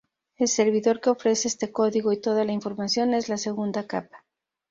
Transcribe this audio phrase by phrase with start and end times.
[0.39, 4.25] El servidor que ofrece este código y toda la información es la segunda capa.